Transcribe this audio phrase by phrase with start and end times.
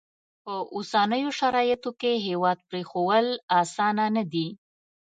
[0.43, 3.27] په اوسنیو شرایطو کې هیواد پرېښوول
[3.61, 4.47] اسانه نه دي.